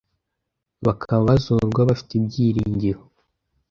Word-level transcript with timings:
bakaba 0.85 1.21
bazazurwa 1.29 1.81
bafite 1.89 2.11
ibyiringiro 2.19 3.01